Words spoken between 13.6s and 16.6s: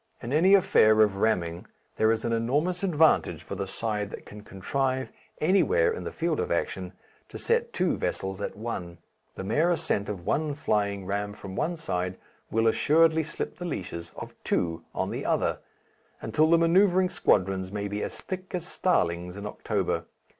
leashes of two on the other, until the